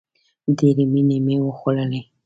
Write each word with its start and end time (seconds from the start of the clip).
ډېرې 0.57 0.85
مڼې 0.93 1.17
مې 1.25 1.35
وخوړلې! 1.41 2.01